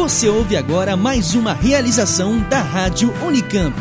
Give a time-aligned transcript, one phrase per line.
[0.00, 3.76] Você ouve agora mais uma realização da Rádio Unicamp.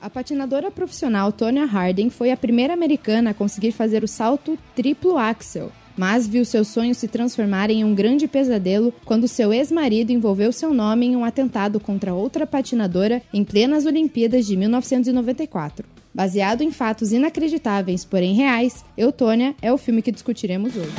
[0.00, 5.18] A patinadora profissional Tonya Harding foi a primeira americana a conseguir fazer o salto triplo
[5.18, 10.52] axel, mas viu seus sonhos se transformarem em um grande pesadelo quando seu ex-marido envolveu
[10.52, 15.86] seu nome em um atentado contra outra patinadora em plenas Olimpíadas de 1994.
[16.12, 20.92] Baseado em fatos inacreditáveis, porém reais, Eutônia é o filme que discutiremos hoje.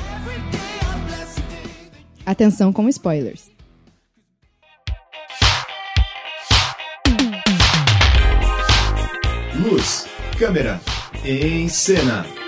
[2.25, 3.51] Atenção com spoilers.
[9.59, 10.07] Luz,
[10.39, 10.79] câmera,
[11.23, 12.40] em cena.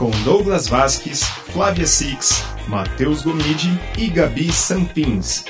[0.00, 3.68] Com Douglas Vasques, Flávia Six, Matheus Gomide
[3.98, 5.44] e Gabi Sampins.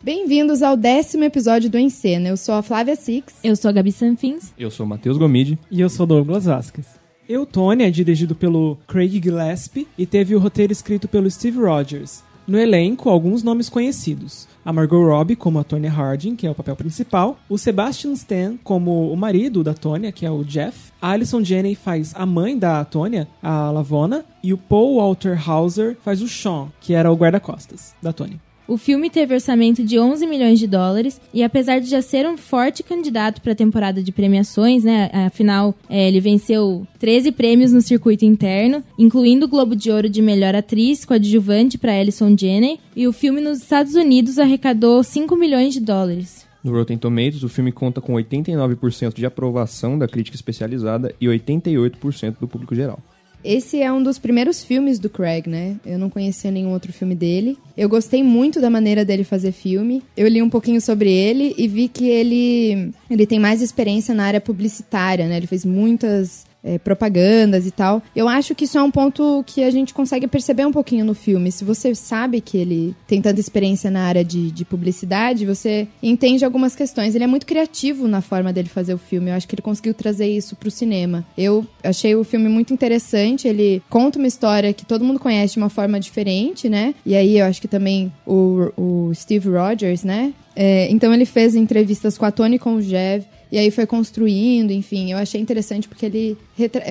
[0.00, 2.28] Bem-vindos ao décimo episódio do Em Cena.
[2.28, 3.34] Eu sou a Flávia Six.
[3.42, 4.54] Eu sou a Gabi Sanfins.
[4.56, 5.58] Eu sou o Matheus Gomide.
[5.68, 6.86] E eu sou Douglas Vasquez.
[7.28, 12.22] Eutônia é dirigido pelo Craig Gillespie e teve o roteiro escrito pelo Steve Rogers.
[12.46, 14.46] No elenco, alguns nomes conhecidos.
[14.64, 17.38] A Margot Robbie como a Tonya Harding, que é o papel principal.
[17.48, 20.92] O Sebastian Stan como o marido da Tonya, que é o Jeff.
[21.00, 24.24] A Alison Janney faz a mãe da Tonya, a Lavona.
[24.42, 28.49] E o Paul Walter Hauser faz o Sean, que era o guarda-costas da Tonya.
[28.70, 32.36] O filme teve orçamento de 11 milhões de dólares e apesar de já ser um
[32.36, 37.82] forte candidato para a temporada de premiações, né, afinal é, ele venceu 13 prêmios no
[37.82, 43.08] circuito interno, incluindo o Globo de Ouro de Melhor Atriz coadjuvante para Alison Janney, e
[43.08, 46.46] o filme nos Estados Unidos arrecadou 5 milhões de dólares.
[46.62, 52.36] No Rotten Tomatoes, o filme conta com 89% de aprovação da crítica especializada e 88%
[52.38, 53.00] do público geral.
[53.42, 55.76] Esse é um dos primeiros filmes do Craig, né?
[55.84, 57.56] Eu não conhecia nenhum outro filme dele.
[57.76, 60.02] Eu gostei muito da maneira dele fazer filme.
[60.16, 64.24] Eu li um pouquinho sobre ele e vi que ele, ele tem mais experiência na
[64.24, 65.36] área publicitária, né?
[65.36, 68.02] Ele fez muitas é, propagandas e tal.
[68.14, 71.14] Eu acho que isso é um ponto que a gente consegue perceber um pouquinho no
[71.14, 71.50] filme.
[71.50, 76.44] Se você sabe que ele tem tanta experiência na área de, de publicidade, você entende
[76.44, 77.14] algumas questões.
[77.14, 79.30] Ele é muito criativo na forma dele fazer o filme.
[79.30, 81.24] Eu acho que ele conseguiu trazer isso pro cinema.
[81.36, 83.48] Eu achei o filme muito interessante.
[83.48, 86.94] Ele conta uma história que todo mundo conhece de uma forma diferente, né?
[87.04, 90.32] E aí eu acho que também o, o Steve Rogers, né?
[90.54, 93.26] É, então ele fez entrevistas com a Tony com o Jeff.
[93.50, 95.10] E aí foi construindo, enfim.
[95.12, 96.36] Eu achei interessante porque ele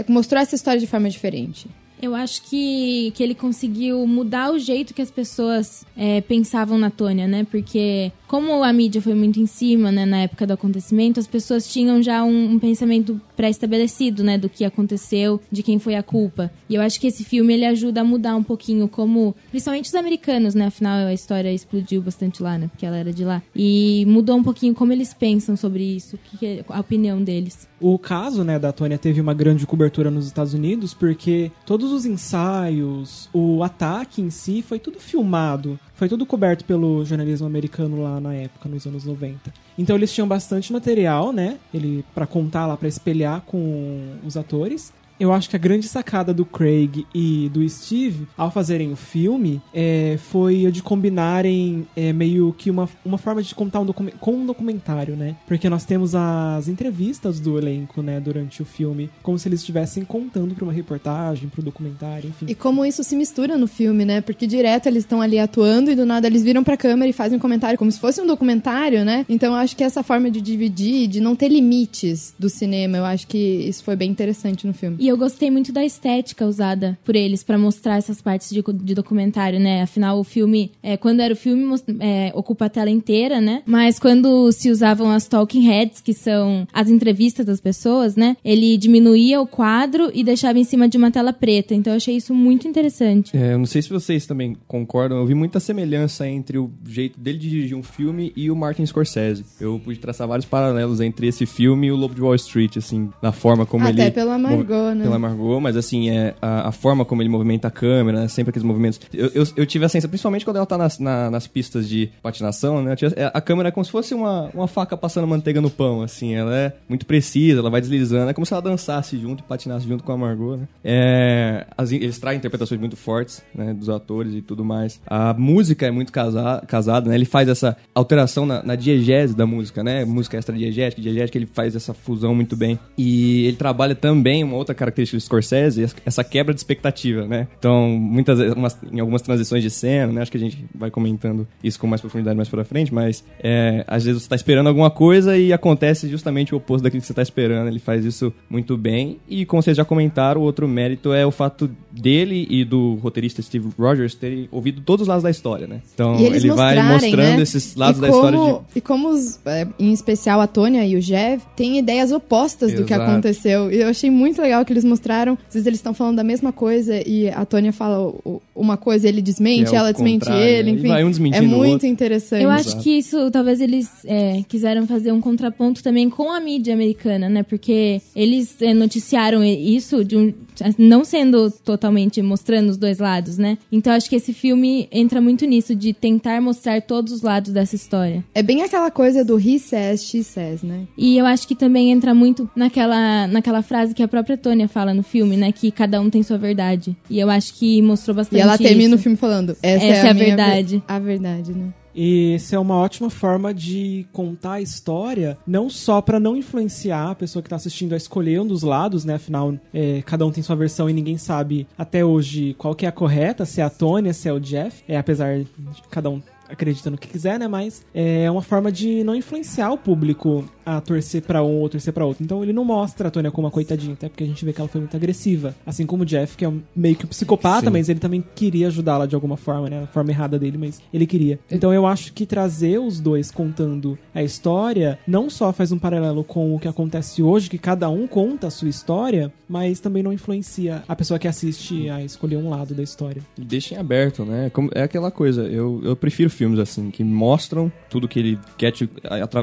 [0.08, 1.68] mostrou essa história de forma diferente.
[2.02, 6.90] Eu acho que, que ele conseguiu mudar o jeito que as pessoas é, pensavam na
[6.90, 7.46] Tônia, né?
[7.50, 11.68] Porque como a mídia foi muito em cima, né, na época do acontecimento, as pessoas
[11.68, 16.52] tinham já um, um pensamento pré-estabelecido, né, do que aconteceu, de quem foi a culpa.
[16.70, 19.96] E eu acho que esse filme ele ajuda a mudar um pouquinho como, principalmente os
[19.96, 23.42] americanos, né, afinal a história explodiu bastante lá, né, porque ela era de lá.
[23.56, 27.68] E mudou um pouquinho como eles pensam sobre isso, é a opinião deles.
[27.82, 32.06] O caso, né, da Tônia teve uma grande cobertura nos Estados Unidos porque todos os
[32.06, 38.22] ensaios, o ataque em si foi tudo filmado foi tudo coberto pelo jornalismo americano lá
[38.22, 39.54] na época, nos anos 90.
[39.78, 41.60] Então eles tinham bastante material, né?
[41.74, 44.94] Ele para contar lá, para espelhar com os atores.
[45.20, 49.62] Eu acho que a grande sacada do Craig e do Steve, ao fazerem o filme,
[49.74, 54.32] é, foi a de combinarem é, meio que uma, uma forma de contar um com
[54.32, 55.36] um documentário, né?
[55.46, 60.06] Porque nós temos as entrevistas do elenco, né, durante o filme, como se eles estivessem
[60.06, 62.46] contando para uma reportagem, para um documentário, enfim.
[62.48, 64.22] E como isso se mistura no filme, né?
[64.22, 67.38] Porque direto eles estão ali atuando e do nada eles viram pra câmera e fazem
[67.38, 69.26] um comentário como se fosse um documentário, né?
[69.28, 73.06] Então eu acho que essa forma de dividir, de não ter limites do cinema, eu
[73.06, 74.96] acho que isso foi bem interessante no filme.
[75.00, 78.94] E eu gostei muito da estética usada por eles para mostrar essas partes de, de,
[78.94, 79.82] documentário, né?
[79.82, 81.66] Afinal, o filme, é, quando era o filme,
[82.00, 83.64] é, ocupa a tela inteira, né?
[83.66, 88.38] Mas quando se usavam as talking heads, que são as entrevistas das pessoas, né?
[88.44, 91.74] Ele diminuía o quadro e deixava em cima de uma tela preta.
[91.74, 93.36] Então eu achei isso muito interessante.
[93.36, 97.20] É, eu não sei se vocês também concordam, eu vi muita semelhança entre o jeito
[97.20, 99.46] dele de dirigir um filme e o Martin Scorsese.
[99.60, 103.10] Eu pude traçar vários paralelos entre esse filme e o Lobo de Wall Street, assim,
[103.22, 104.02] na forma como Até ele.
[104.02, 105.06] Até pela Margot, né?
[105.06, 108.28] Pela Margot, mas assim, é, a, a, forma como ele movimenta a câmera, né?
[108.28, 109.00] sempre aqueles movimentos.
[109.14, 112.10] Eu, eu, eu, tive a sensação, principalmente quando ela tá nas, na, nas pistas de
[112.22, 112.96] patinação, né?
[112.96, 116.02] Tive, é, a câmera é como se fosse uma, uma faca passando manteiga no pão,
[116.02, 116.36] assim.
[116.36, 118.30] Ela é muito precisa, ela vai deslizando.
[118.30, 120.68] É como se ela dançasse junto e patinasse junto com a Margot, né?
[120.84, 123.74] É, as, eles traem interpretações muito fortes, né?
[123.74, 125.00] Dos atores e tudo mais.
[125.08, 127.16] A música é muito casa, casada, né?
[127.16, 130.06] Ele faz essa alteração na, na diegese da música, né?
[130.06, 132.80] Música extra diegética, diegética, ele faz essa fusão muito bem.
[132.98, 137.48] E ele trabalha também uma outra característica característica do Scorsese, essa quebra de expectativa, né?
[137.58, 140.22] Então, muitas umas- em algumas transições de cena, né?
[140.22, 143.84] Acho que a gente vai comentando isso com mais profundidade mais pra frente, mas é,
[143.88, 147.14] às vezes você tá esperando alguma coisa e acontece justamente o oposto daquilo que você
[147.14, 147.68] tá esperando.
[147.68, 149.18] Ele faz isso muito bem.
[149.28, 151.70] E como vocês já comentaram, o outro mérito é o fato
[152.00, 155.82] dele e do roteirista Steve Rogers terem ouvido todos os lados da história, né?
[155.94, 157.42] Então, E eles ele vai mostrando né?
[157.42, 160.86] esses lados e da como, história de E como, os, é, em especial, a Tônia
[160.86, 163.12] e o Jeff têm ideias opostas do que Exato.
[163.12, 163.72] aconteceu.
[163.72, 165.38] E eu achei muito legal que eles mostraram.
[165.48, 168.14] Às vezes eles estão falando da mesma coisa e a Tônia fala
[168.56, 170.78] uma coisa ele desmente, é ela desmente contrário, ele, né?
[170.78, 170.88] E enfim.
[170.88, 171.88] vai um é muito outro.
[171.88, 172.44] interessante.
[172.44, 176.74] Eu acho que isso, talvez eles é, quiseram fazer um contraponto também com a mídia
[176.74, 177.44] americana, né?
[177.44, 180.34] Porque eles é, noticiaram isso de um,
[180.78, 181.89] não sendo totalmente
[182.24, 183.58] mostrando os dois lados, né?
[183.72, 187.76] Então acho que esse filme entra muito nisso, de tentar mostrar todos os lados dessa
[187.76, 188.24] história.
[188.34, 190.82] É bem aquela coisa do he says, she says, né?
[190.98, 194.94] E eu acho que também entra muito naquela, naquela frase que a própria Tônia fala
[194.94, 195.52] no filme, né?
[195.52, 196.96] Que cada um tem sua verdade.
[197.10, 198.96] E eu acho que mostrou bastante E ela termina isso.
[198.96, 201.68] o filme falando: Essa, Essa é a minha ver- verdade." A verdade, né?
[201.94, 207.12] E essa é uma ótima forma de contar a história, não só pra não influenciar
[207.12, 209.16] a pessoa que tá assistindo a escolher um dos lados, né?
[209.16, 212.90] Afinal, é, cada um tem sua versão e ninguém sabe até hoje qual que é
[212.90, 214.84] a correta, se é a Tônia, se é o Jeff.
[214.88, 215.48] É, apesar de
[215.90, 217.48] cada um acredita no que quiser, né?
[217.48, 221.94] Mas é uma forma de não influenciar o público a torcer pra um ou torcer
[221.94, 222.24] pra outro.
[222.24, 224.62] Então ele não mostra a Tônia como uma coitadinha, até porque a gente vê que
[224.62, 225.56] ela foi muito agressiva.
[225.66, 227.72] Assim como o Jeff, que é meio que um psicopata, Sim.
[227.72, 229.84] mas ele também queria ajudá-la de alguma forma, né?
[229.84, 231.40] A forma errada dele, mas ele queria.
[231.50, 236.24] Então eu acho que trazer os dois contando a história não só faz um paralelo
[236.24, 240.14] com o que acontece hoje, que cada um conta a sua história, mas também não
[240.14, 243.22] influencia a pessoa que assiste a escolher um lado da história.
[243.38, 244.52] Deixem aberto, né?
[244.76, 248.90] É aquela coisa, eu, eu prefiro filmes assim, que mostram tudo que ele quer te.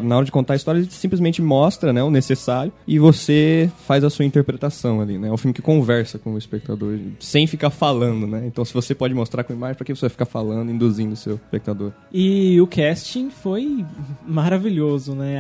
[0.02, 4.02] Na hora de contar a história, ele simplesmente mostra né, o necessário e você faz
[4.02, 5.28] a sua interpretação ali, né?
[5.28, 8.44] É um filme que conversa com o espectador, sem ficar falando, né?
[8.46, 11.16] Então, se você pode mostrar com imagem, pra que você vai ficar falando, induzindo o
[11.16, 11.93] seu espectador?
[12.10, 13.84] E o casting foi
[14.26, 15.37] maravilhoso, né?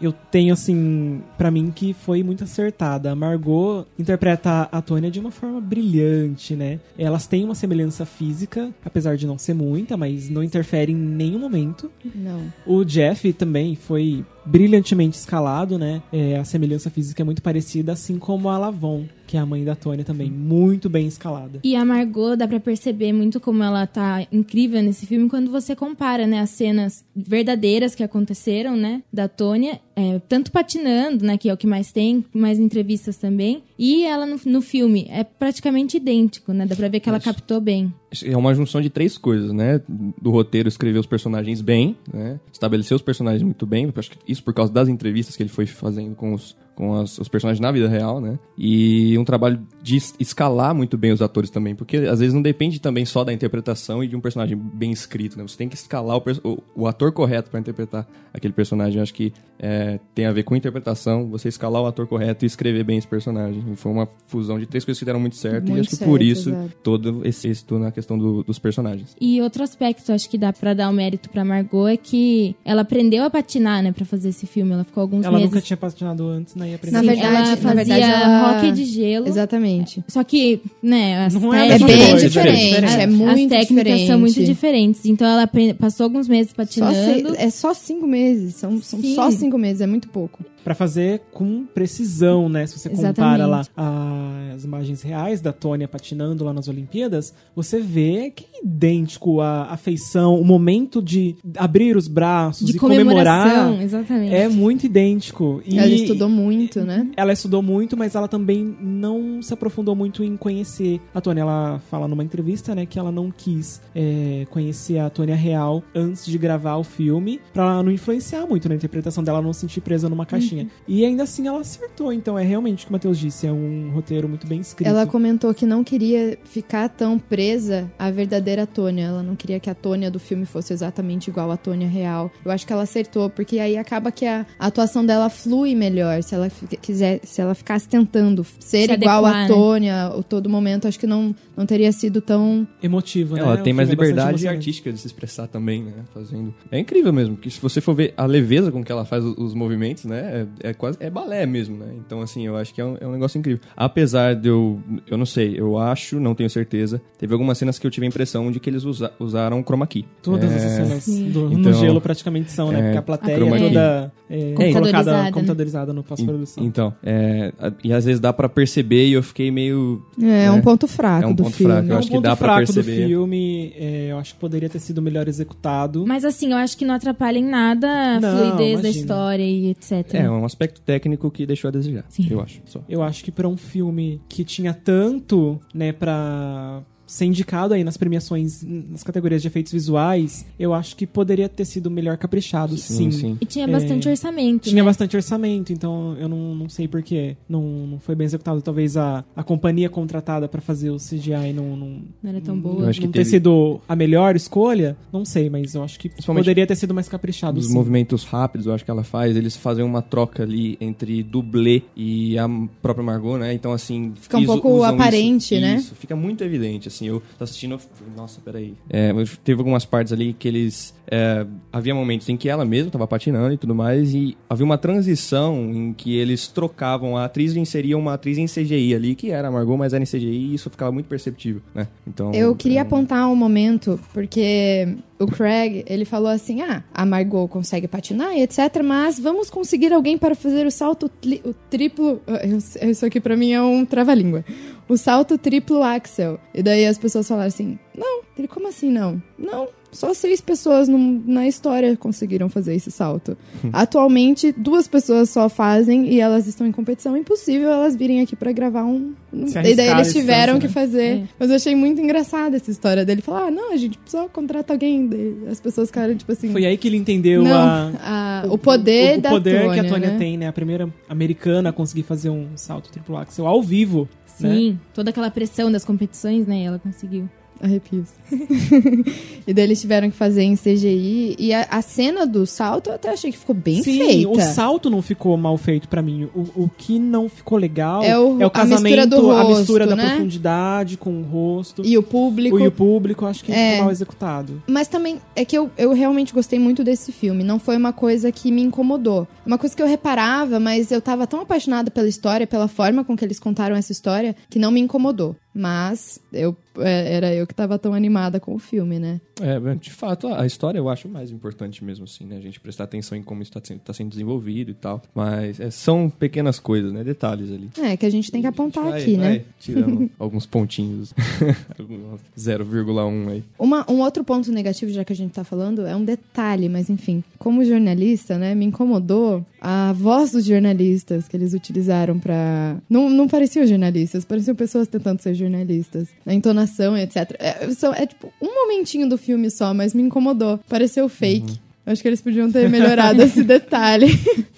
[0.00, 3.10] Eu tenho, assim, pra mim que foi muito acertada.
[3.10, 6.78] A Margot interpreta a Tônia de uma forma brilhante, né?
[6.98, 11.38] Elas têm uma semelhança física, apesar de não ser muita, mas não interfere em nenhum
[11.38, 11.90] momento.
[12.14, 12.52] Não.
[12.66, 16.02] O Jeff também foi brilhantemente escalado, né?
[16.12, 19.64] É, a semelhança física é muito parecida, assim como a Lavon, que é a mãe
[19.64, 21.60] da Tônia também, muito bem escalada.
[21.62, 25.76] E a Margot dá pra perceber muito como ela tá incrível nesse filme quando você
[25.76, 31.48] compara, né, as cenas verdadeiras que aconteceram, né, da Tônia, é, tanto patinando, né, que
[31.48, 35.96] é o que mais tem, mais entrevistas também, e ela no, no filme é praticamente
[35.96, 37.26] idêntico, né, dá pra ver que ela Isso.
[37.26, 37.92] captou bem.
[38.24, 39.80] É uma junção de três coisas, né?
[39.86, 42.40] Do roteiro escrever os personagens bem, né?
[42.52, 43.84] Estabelecer os personagens muito bem.
[43.84, 46.94] eu Acho que isso por causa das entrevistas que ele foi fazendo com os, com
[46.94, 48.38] as- os personagens na vida real, né?
[48.56, 52.40] E um trabalho de es- escalar muito bem os atores também, porque às vezes não
[52.42, 55.42] depende também só da interpretação e de um personagem bem escrito, né?
[55.46, 58.96] Você tem que escalar o, o, o ator correto para interpretar aquele personagem.
[58.96, 62.46] Eu acho que é, tem a ver com interpretação, você escalar o ator correto e
[62.46, 63.62] escrever bem esse personagem.
[63.72, 65.96] E foi uma fusão de três coisas que deram muito certo e Muito acho que
[66.04, 66.70] por certo, isso exato.
[66.82, 69.14] todo esse êxito na questão do- dos personagens.
[69.20, 72.82] E outro aspecto, acho que dá pra dar o mérito pra Margot é que ela
[72.82, 74.72] aprendeu a patinar, né, pra fazer esse filme.
[74.72, 75.50] Ela ficou alguns Ela meses.
[75.52, 76.78] nunca tinha patinado antes, né?
[76.92, 79.26] Na Sim, verdade- ela na fazia verdade, ela- hockey de gelo.
[79.28, 80.04] Exatamente.
[80.08, 84.06] Só que, né, as Não é a É bem diferente, é as muito técnicas diferente.
[84.06, 85.04] são muito diferentes.
[85.06, 87.30] Então ela passou alguns meses Só patinando.
[87.34, 89.14] se- é só cinco meses, são, são Sim.
[89.14, 90.44] só cinco meses, é muito pouco.
[90.62, 92.66] Pra fazer com precisão, né?
[92.66, 94.54] Se você compara lá Exatamente.
[94.56, 99.72] as imagens reais da Tônia patinando lá nas Olimpíadas, você vê que é idêntico a,
[99.72, 104.34] a feição, o momento de abrir os braços de e comemoração, comemorar exatamente.
[104.34, 105.62] é muito idêntico.
[105.64, 106.49] E Ela estudou muito,
[106.84, 107.08] né?
[107.16, 111.42] ela estudou muito, mas ela também não se aprofundou muito em conhecer a Tônia.
[111.42, 116.26] Ela fala numa entrevista, né, que ela não quis é, conhecer a Tônia real antes
[116.26, 119.80] de gravar o filme, pra ela não influenciar muito na interpretação dela, não se sentir
[119.80, 120.68] presa numa caixinha.
[120.86, 123.90] E ainda assim ela acertou, então é realmente o que o Matheus disse, é um
[123.92, 124.88] roteiro muito bem escrito.
[124.88, 129.06] Ela comentou que não queria ficar tão presa à verdadeira Tônia.
[129.06, 132.30] Ela não queria que a Tônia do filme fosse exatamente igual à Tônia real.
[132.44, 136.22] Eu acho que ela acertou, porque aí acaba que a, a atuação dela flui melhor.
[136.22, 139.48] Se ela fi- quiser, se ela ficasse tentando ser Se igual adequar, a né?
[139.48, 142.66] Tônia o todo momento, acho que não, não teria sido tão.
[142.82, 143.42] Emotivo, né?
[143.42, 145.92] Ela tem mais é liberdade artística de se expressar também, né?
[146.14, 146.54] Fazendo.
[146.70, 149.52] É incrível mesmo, que se você for ver a leveza com que ela faz os
[149.54, 150.46] movimentos, né?
[150.62, 150.96] É, é quase.
[151.00, 151.86] É balé mesmo, né?
[151.98, 153.60] Então, assim, eu acho que é um, é um negócio incrível.
[153.76, 154.80] Apesar de eu.
[155.06, 157.00] Eu não sei, eu acho, não tenho certeza.
[157.18, 160.04] Teve algumas cenas que eu tive a impressão de que eles usa- usaram chroma key.
[160.22, 162.78] Todas É, as cenas do- no Então, gelo praticamente são, né?
[162.78, 165.32] é, Porque a plateia chroma é toda é, Computadorizada, colocada né?
[165.32, 166.64] computadorizada no pós produção.
[166.64, 170.02] Então, é, a- e às vezes dá pra perceber e eu fiquei meio.
[170.18, 170.50] É, né?
[170.50, 171.72] um ponto fraco É um do ponto filme.
[171.72, 173.00] fraco, eu É um acho que ponto dá pra fraco perceber.
[173.02, 176.04] do filme, é, eu acho que poderia ter sido melhor executado.
[176.06, 178.88] Mas assim, eu acho que não atrapalha em nada a Não, fluidez da imagina.
[179.00, 180.14] história e etc.
[180.14, 182.26] É, um aspecto técnico que deixou a desejar, Sim.
[182.30, 182.60] eu acho.
[182.66, 182.80] Só.
[182.88, 187.96] Eu acho que pra um filme que tinha tanto, né, pra ser indicado aí nas
[187.96, 193.10] premiações, nas categorias de efeitos visuais, eu acho que poderia ter sido melhor caprichado, sim.
[193.10, 193.38] Sim, sim.
[193.40, 194.88] E tinha É, bastante orçamento, Tinha né?
[194.88, 197.36] bastante orçamento, então eu não, não sei porquê.
[197.48, 198.62] Não, não foi bem executado.
[198.62, 202.60] Talvez a, a companhia contratada pra fazer o CGI não, não, Não era tão Eu
[202.60, 202.88] boa.
[202.88, 204.96] acho que não ter teve- sido a melhor escolha.
[205.12, 207.74] Não sei, mas eu acho que poderia ter sido mais caprichado, Os sim.
[207.74, 212.38] movimentos rápidos, eu acho que ela faz, eles fazem uma troca ali entre dublê e
[212.38, 212.48] a
[212.80, 213.52] própria Margot, né?
[213.52, 214.12] Então, assim.
[214.20, 215.74] Fica um pouco aparente, isso, né?
[215.76, 216.99] Isso, fica muito evidente, assim.
[217.06, 218.74] Eu tô assistindo, eu falei, nossa, peraí.
[218.88, 219.12] É,
[219.44, 220.94] teve algumas partes ali que eles.
[221.10, 224.78] é, havia momentos em que ela mesma tava patinando e tudo mais, e havia uma
[224.78, 229.30] transição em que eles trocavam a atriz e inseriam uma atriz em CGI ali, que
[229.30, 231.88] era a Margot, mas era em CGI, e isso ficava muito perceptível, né?
[232.06, 232.32] Então.
[232.32, 237.46] Eu queria é, apontar um momento, porque o Craig, ele falou assim, ah, a Margot
[237.46, 241.10] consegue patinar e etc, mas vamos conseguir alguém para fazer o salto,
[241.44, 242.20] o triplo...
[242.26, 244.44] ah, Isso aqui pra mim é um trava-língua.
[244.88, 246.40] O salto triplo axel.
[246.54, 249.22] E daí as pessoas falaram assim, não, ele, como assim não?
[249.38, 253.36] Não, só seis pessoas num- na história conseguiram fazer esse salto.
[253.72, 257.16] Atualmente, duas pessoas só fazem e elas estão em competição.
[257.16, 259.12] É impossível elas virem aqui pra gravar um...
[259.32, 261.18] E daí eles tiveram que fazer.
[261.18, 261.22] É.
[261.38, 263.22] Mas eu achei muito engraçada essa história dele.
[263.22, 265.08] Falar, ah, não, a gente só contrata alguém.
[265.50, 266.50] As pessoas ficaram, tipo assim...
[266.52, 269.80] Foi aí que ele entendeu não, a, a- o poder o, o da poder Tônia,
[269.82, 270.18] que a Tônia né?
[270.18, 270.48] tem, né?
[270.48, 274.08] A primeira americana a conseguir fazer um salto triplo axel ao vivo.
[274.40, 274.54] né?
[274.54, 276.62] Sim, toda aquela pressão das competições, né?
[276.64, 277.28] Ela conseguiu.
[277.62, 278.08] Arrepios.
[279.46, 281.36] e daí eles tiveram que fazer em CGI.
[281.38, 284.28] E a, a cena do salto eu até achei que ficou bem Sim, feita.
[284.30, 286.28] o salto não ficou mal feito pra mim.
[286.34, 289.86] O, o que não ficou legal É o- a casamento, mistura do a rosto, mistura
[289.86, 290.08] da né?
[290.10, 291.82] profundidade com o rosto.
[291.84, 292.56] E o público.
[292.56, 293.70] O, e o público, acho que É.
[293.72, 294.62] ficou mal executado.
[294.66, 297.44] Mas também é que eu, eu realmente gostei muito desse filme.
[297.44, 299.26] Não foi uma coisa que me incomodou.
[299.44, 303.16] Uma coisa que eu reparava, mas eu tava tão apaixonada pela história, pela forma com
[303.16, 305.36] que eles contaram essa história, que não me incomodou.
[305.54, 309.20] Mas eu é, era eu que tava tão animada com o filme, né?
[309.40, 312.36] É, de fato, a história eu acho mais importante mesmo, assim, né?
[312.36, 315.02] A gente prestar atenção em como está sendo, tá sendo desenvolvido e tal.
[315.14, 317.02] Mas é, são pequenas coisas, né?
[317.02, 317.70] Detalhes ali.
[317.78, 319.28] É, que a gente tem que apontar vai- aqui, né?
[319.30, 321.14] vai tirando alguns pontinhos.
[321.78, 323.44] Alguns 0,1 aí.
[323.58, 326.90] Uma, um outro ponto negativo, já que a gente tá falando, é um detalhe, mas
[326.90, 327.24] enfim.
[327.38, 332.76] Como jornalista, né, me incomodou a voz dos jornalistas que eles utilizaram pra.
[332.88, 336.08] Não, não pareciam jornalistas, pareciam pessoas tentando ser jornalistas.
[336.24, 337.34] A entonação etc.
[337.38, 340.58] É, são- é tipo um momentinho do filme só, mas me incomodou.
[340.68, 341.58] Pareceu fake.
[341.86, 344.06] Acho que eles podiam ter melhorado esse detalhe.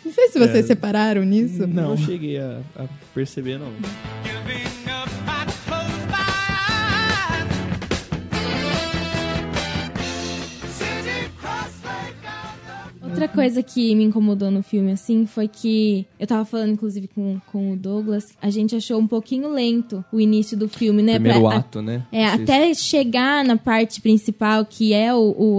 [0.05, 0.69] Não sei se vocês É.
[0.69, 1.67] separaram nisso.
[1.67, 1.91] Não.
[1.91, 2.85] Não cheguei a, a
[3.15, 3.69] perceber, não.
[13.13, 17.39] Outra coisa que me incomodou no filme, assim, foi que eu tava falando, inclusive, com,
[17.53, 21.15] com o Douglas, a gente achou um pouquinho lento o início do filme, né?
[21.15, 22.03] Primeiro Pra- a- ato, né?
[22.11, 25.57] É, Vocês- até chegar na parte principal, que é o, o,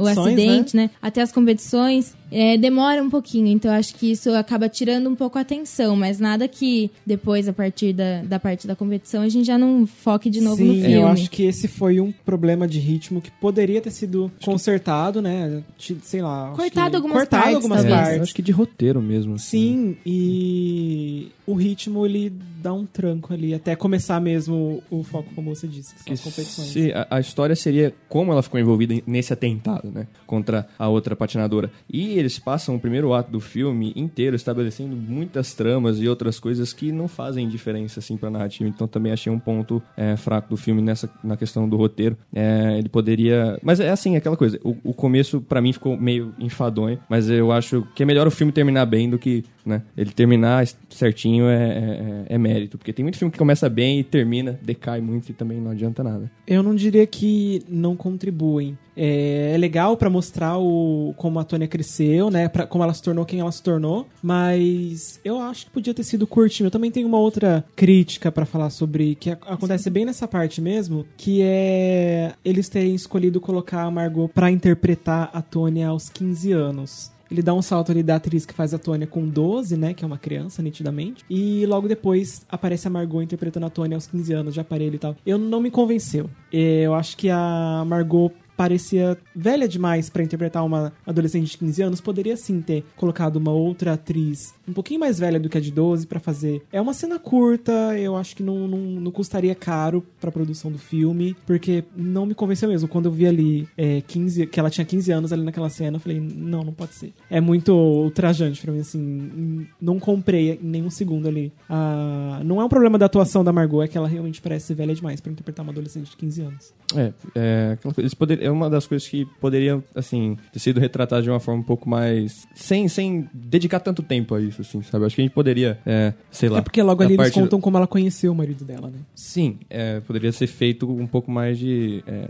[0.00, 0.90] o acidente, né?
[1.00, 3.46] Até as competições, é, demora um pouquinho.
[3.48, 5.96] Então, acho que isso acaba tirando um pouco a atenção.
[5.96, 9.86] Mas nada que depois, a partir da, da parte da competição, a gente já não
[9.86, 10.92] foque de novo Sim, no filme.
[10.92, 15.62] eu acho que esse foi um problema de ritmo que poderia ter sido consertado, né?
[15.76, 16.48] Ti- Sei lá.
[16.48, 17.84] acho Cortado que- algumas cortado partes, algumas.
[17.84, 18.16] É, partes.
[18.16, 19.34] eu acho que de roteiro mesmo.
[19.34, 19.48] assim.
[19.48, 22.30] Sim, e o ritmo ele
[22.62, 26.12] dá um tranco ali, até começar mesmo o, foco, como você disse, que são Que
[26.12, 26.68] as competições.
[26.68, 30.06] se- a, a história seria como ela ficou envolvida nesse atentado, né?
[30.26, 31.70] Contra a outra patinadora.
[31.88, 36.72] E eles passam o primeiro ato do filme inteiro estabelecendo muitas tramas e outras coisas
[36.72, 38.68] que não fazem diferença, assim, pra narrativa.
[38.68, 42.16] Então também achei um ponto é, fraco do filme nessa, na questão do roteiro.
[42.34, 43.58] É, ele poderia...
[43.62, 44.58] Mas é assim, aquela coisa.
[44.64, 46.98] O, o começo, pra mim, ficou meio enfadonho.
[47.08, 49.82] Mas eu acho que é melhor o filme terminar bem do que, né?
[49.96, 52.78] Ele terminar certinho é, é- é mérito.
[52.78, 56.02] Porque tem muito filme que começa bem e termina, decai muito e também não adianta
[56.02, 56.30] nada.
[56.46, 58.76] Eu não diria que não contribuem.
[58.96, 62.48] É, é legal pra mostrar o, como a Tônia cresceu, né?
[62.48, 64.06] Pra, como ela se tornou quem ela se tornou.
[64.22, 66.66] Mas eu acho que podia ter sido curtinho.
[66.66, 70.60] Eu também tenho uma outra crítica pra falar sobre que ac- acontece bem nessa parte
[70.60, 76.52] mesmo, que é eles terem escolhido colocar a Margot pra interpretar a Tônia aos 15
[76.52, 77.12] anos.
[77.30, 79.94] Ele dá um salto ali da atriz que faz a Tônia com 12, né?
[79.94, 81.24] Que é uma criança, nitidamente.
[81.28, 84.98] E logo depois aparece a Margot interpretando a Tônia aos 15 anos, de aparelho e
[84.98, 85.16] tal.
[85.26, 86.30] Eu não me convenceu.
[86.52, 91.82] É, Eu acho que a Margot parecia velha demais pra interpretar uma adolescente de 15
[91.82, 95.60] anos, poderia sim ter colocado uma outra atriz um pouquinho mais velha do que a
[95.60, 96.62] de 12 pra fazer.
[96.70, 100.78] É uma cena curta, eu acho que não, não, não custaria caro pra produção do
[100.78, 102.86] filme, porque não me convenceu mesmo.
[102.86, 106.00] Quando eu vi ali é, 15, que ela tinha 15 anos ali naquela cena, eu
[106.00, 107.12] falei, não, não pode ser.
[107.30, 111.52] É muito ultrajante pra mim, assim, não comprei em nenhum segundo ali.
[111.68, 114.94] Ah, não é um problema da atuação da Margot, é que ela realmente parece velha
[114.94, 116.74] demais pra interpretar uma adolescente de 15 anos.
[116.94, 121.30] É, é, eles poder, é uma das coisas que poderia, assim, ter sido retratada de
[121.30, 122.46] uma forma um pouco mais.
[122.54, 125.04] sem, sem dedicar tanto tempo a isso, assim, sabe?
[125.04, 126.58] Acho que a gente poderia, é, sei lá.
[126.58, 128.98] É porque logo ali eles contam como ela conheceu o marido dela, né?
[129.14, 132.02] Sim, é, poderia ser feito um pouco mais de.
[132.06, 132.28] é,